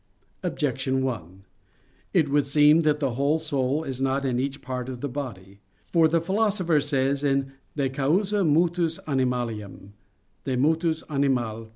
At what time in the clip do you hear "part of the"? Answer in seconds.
4.63-5.07